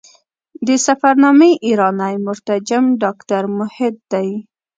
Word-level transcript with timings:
د 0.67 0.69
سفرنامې 0.85 1.51
ایرانی 1.65 2.13
مترجم 2.25 2.83
ډاکټر 3.03 3.43
موحد 3.57 3.95
دی. 4.11 4.29